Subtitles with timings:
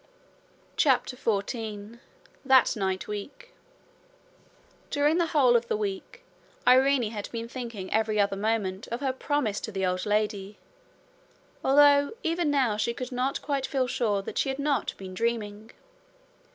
[0.77, 1.99] CHAPTER 14
[2.43, 3.53] That Night Week
[4.89, 6.23] During the whole of the week
[6.65, 10.57] Irene had been thinking every other moment of her promise to the old lady,
[11.63, 15.69] although even now she could not feel quite sure that she had not been dreaming.